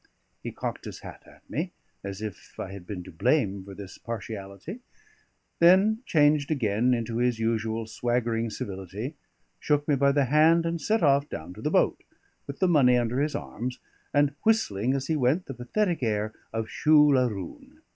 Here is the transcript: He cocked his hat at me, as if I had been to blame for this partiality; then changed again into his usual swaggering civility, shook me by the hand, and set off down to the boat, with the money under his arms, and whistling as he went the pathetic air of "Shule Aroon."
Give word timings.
He 0.41 0.51
cocked 0.51 0.85
his 0.85 1.01
hat 1.01 1.21
at 1.27 1.47
me, 1.47 1.73
as 2.03 2.23
if 2.23 2.59
I 2.59 2.71
had 2.71 2.87
been 2.87 3.03
to 3.03 3.11
blame 3.11 3.63
for 3.63 3.75
this 3.75 3.99
partiality; 3.99 4.79
then 5.59 5.99
changed 6.07 6.49
again 6.49 6.95
into 6.95 7.17
his 7.19 7.37
usual 7.37 7.85
swaggering 7.85 8.49
civility, 8.49 9.13
shook 9.59 9.87
me 9.87 9.95
by 9.95 10.11
the 10.11 10.25
hand, 10.25 10.65
and 10.65 10.81
set 10.81 11.03
off 11.03 11.29
down 11.29 11.53
to 11.53 11.61
the 11.61 11.69
boat, 11.69 12.01
with 12.47 12.57
the 12.57 12.67
money 12.67 12.97
under 12.97 13.21
his 13.21 13.35
arms, 13.35 13.77
and 14.11 14.33
whistling 14.41 14.95
as 14.95 15.05
he 15.05 15.15
went 15.15 15.45
the 15.45 15.53
pathetic 15.53 16.01
air 16.01 16.33
of 16.51 16.67
"Shule 16.67 17.19
Aroon." 17.19 17.81